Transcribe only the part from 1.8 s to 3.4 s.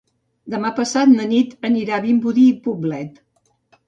a Vimbodí i Poblet.